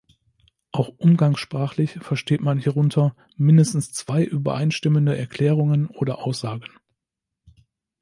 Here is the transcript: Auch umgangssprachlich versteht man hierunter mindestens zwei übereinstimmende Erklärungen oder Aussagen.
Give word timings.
Auch 0.71 0.87
umgangssprachlich 0.97 1.91
versteht 1.91 2.41
man 2.41 2.57
hierunter 2.57 3.15
mindestens 3.37 3.91
zwei 3.93 4.23
übereinstimmende 4.23 5.15
Erklärungen 5.15 5.85
oder 5.89 6.25
Aussagen. 6.25 6.71